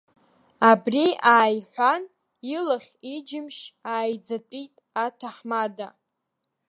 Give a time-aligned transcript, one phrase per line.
[0.69, 1.05] Абри
[1.35, 2.03] ааиҳәан,
[2.55, 5.87] илахь-иџьымшь ааиӡатәит аҭаҳмада.